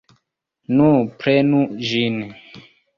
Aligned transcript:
Nu, 0.79 0.89
prenu 1.21 1.63
ĝin! 1.93 2.21